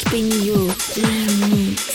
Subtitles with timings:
[0.00, 0.54] It been you,
[0.96, 1.87] leave me.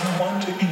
[0.00, 0.67] I want to eat.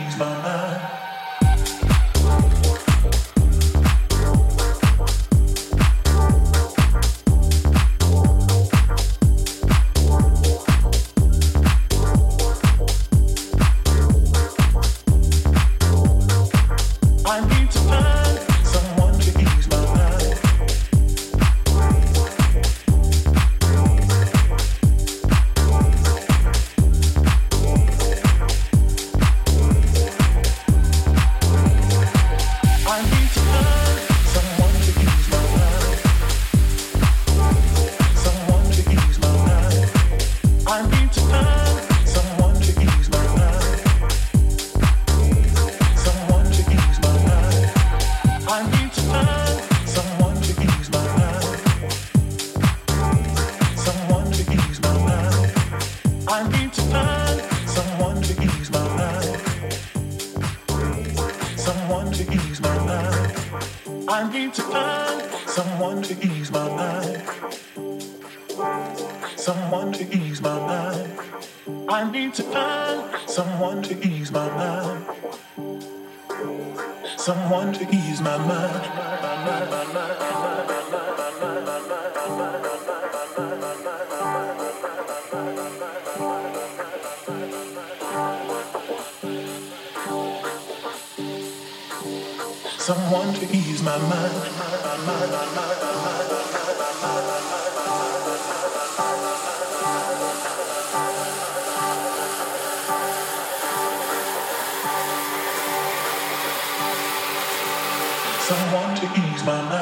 [109.46, 109.75] my mind.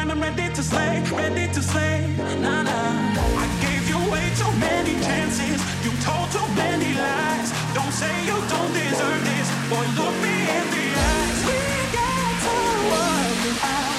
[0.00, 2.06] and I'm ready to slay, ready to slay.
[2.40, 3.42] Nah, nah.
[3.42, 7.50] I gave you way too many chances, you told too many lies.
[7.74, 9.86] Don't say you don't deserve this, boy.
[9.98, 11.38] Look me in the eyes.
[11.48, 11.58] We
[11.98, 12.54] got to
[12.92, 13.92] work it out.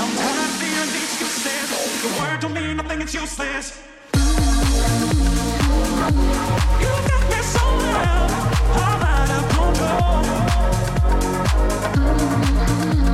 [0.00, 1.68] I'm tired of hearing these excuses.
[2.02, 3.66] Your word don't mean nothing, it's useless.
[6.82, 8.30] You got me so loud,
[8.84, 10.22] I'm out of control.
[11.96, 13.05] Mm-hmm.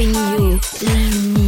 [0.00, 1.39] hoping you leave me.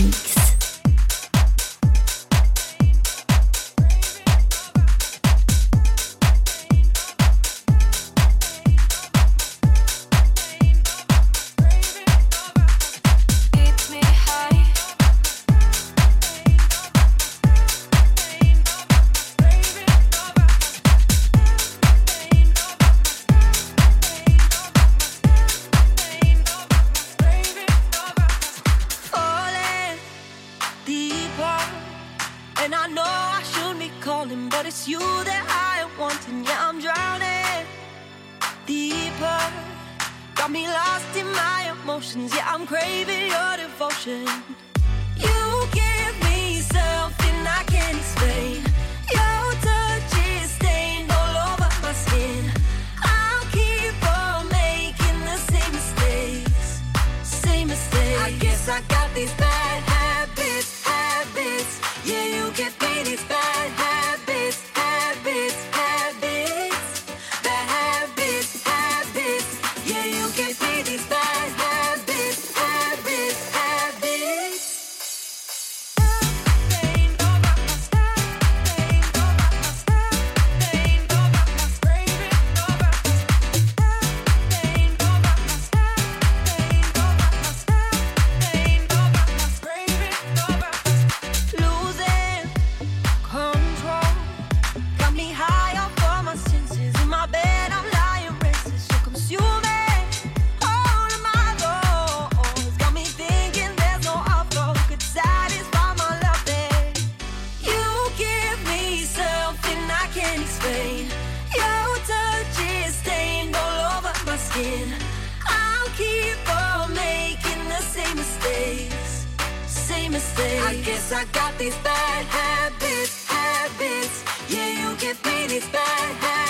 [120.36, 124.24] say I guess I got these bad habits, habits.
[124.48, 126.41] Yeah, you give me these bad habits.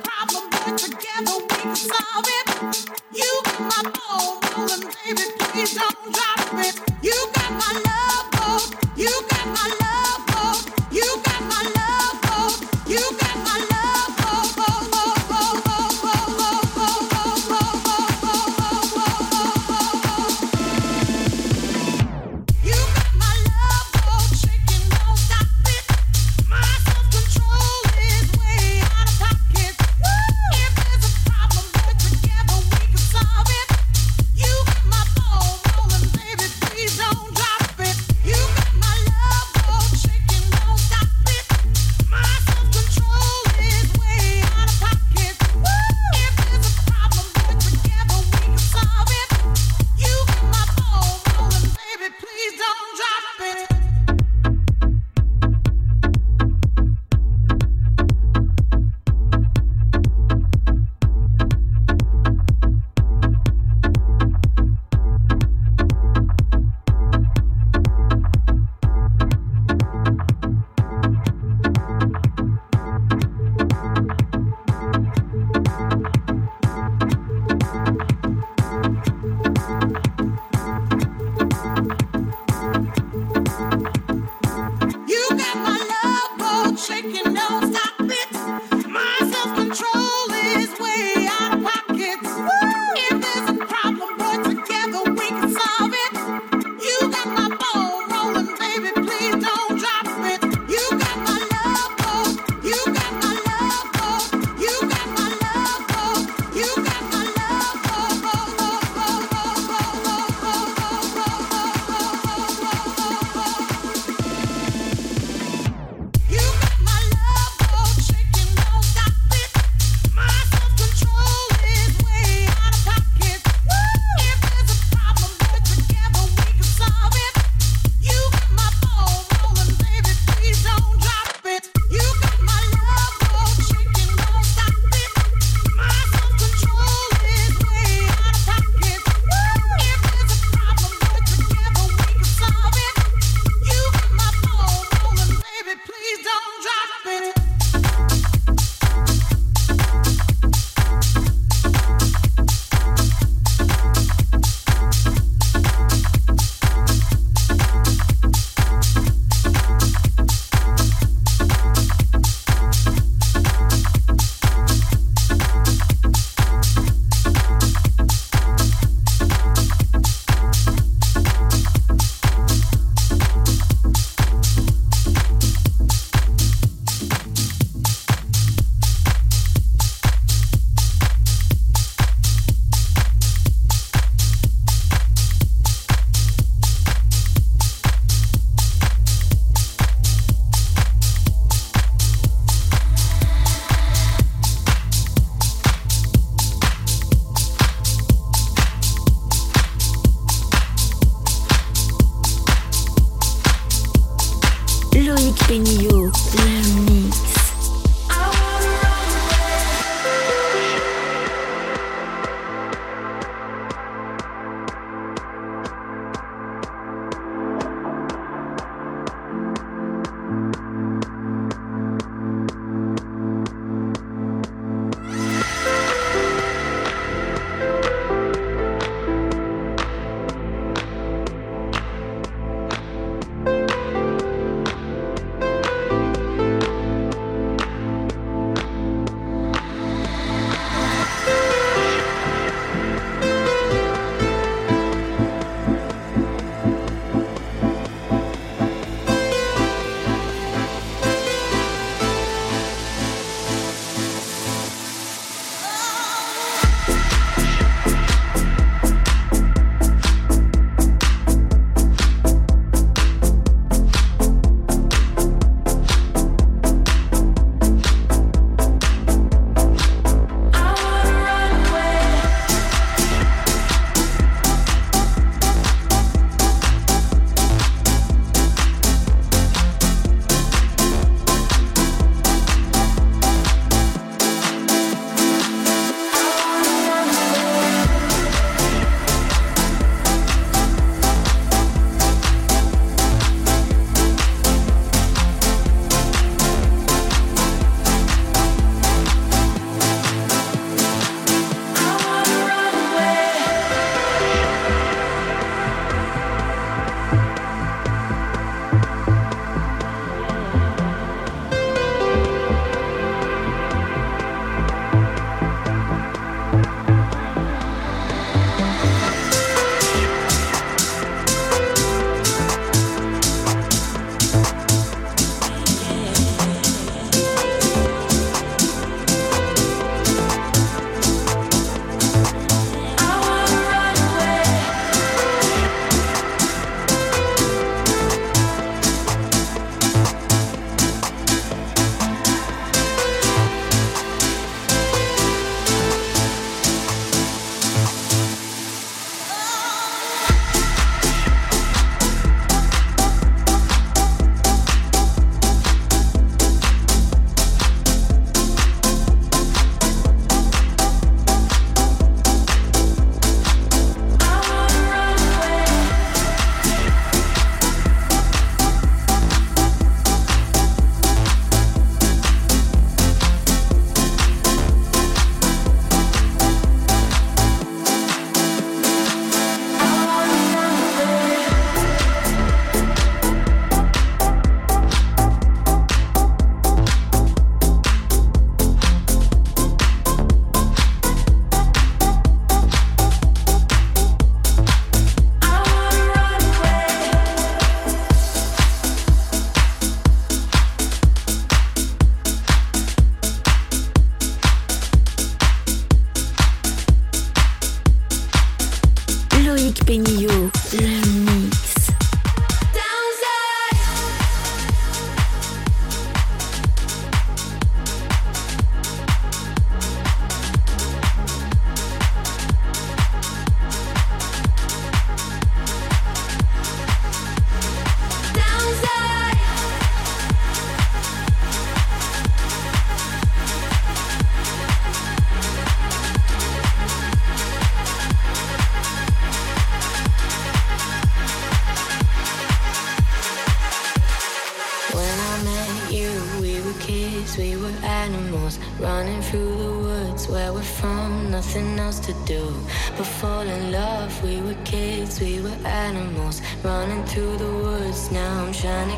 [0.00, 0.25] problem.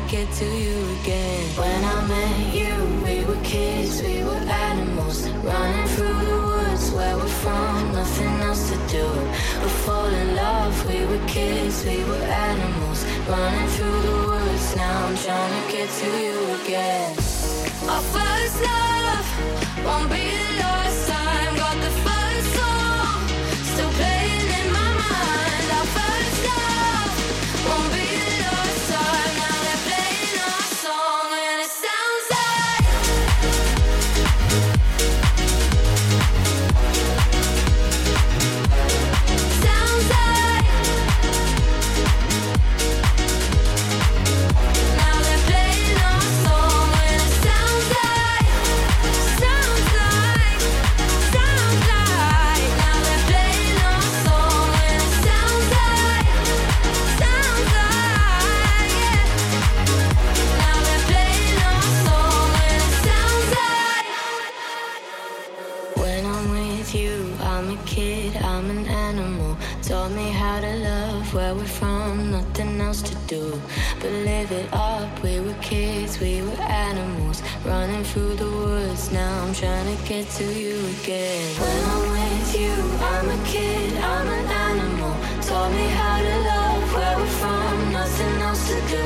[0.09, 1.45] Get to you again.
[1.55, 2.73] When I met you,
[3.05, 8.71] we were kids, we were animals, running through the woods where we're from, nothing else
[8.71, 9.05] to do
[9.61, 10.73] but fall in love.
[10.89, 14.75] We were kids, we were animals, running through the woods.
[14.75, 17.11] Now I'm trying to get to you again.
[17.93, 19.27] Our first love
[19.85, 20.25] won't be
[20.59, 20.78] the
[78.09, 79.11] through the woods.
[79.11, 81.45] Now I'm trying to get to you again.
[81.61, 82.73] When I'm with you,
[83.13, 85.13] I'm a kid, I'm an animal.
[85.41, 89.05] Taught me how to love where we're from, nothing else to do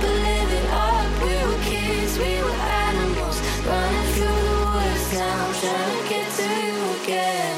[0.00, 1.08] but live it up.
[1.24, 3.36] We were kids, we were animals,
[3.68, 5.06] running through the woods.
[5.12, 7.56] Now I'm trying to get to you again.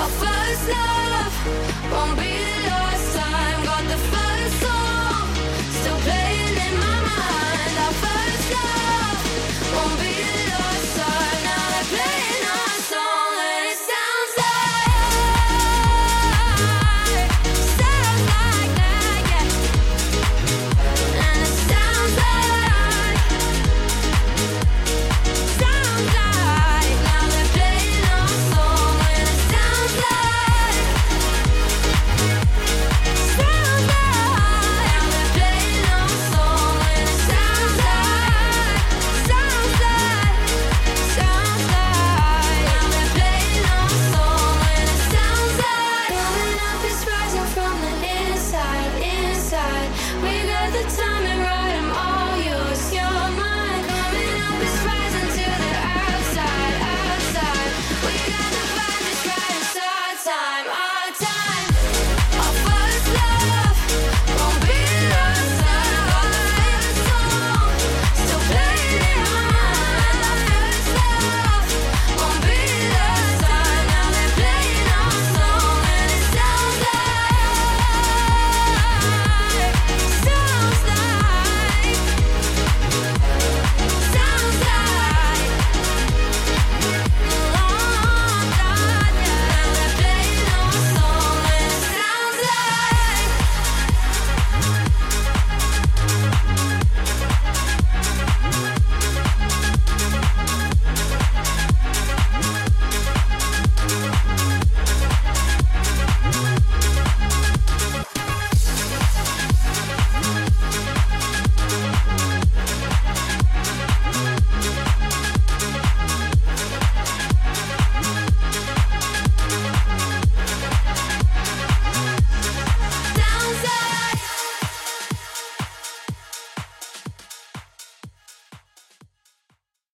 [0.00, 1.05] Our first love